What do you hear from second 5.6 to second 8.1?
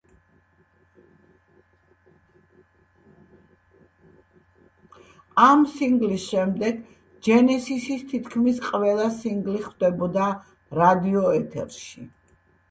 სინგლის შემდეგ ჯენესისის